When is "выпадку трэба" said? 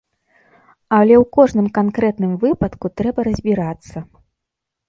2.47-3.19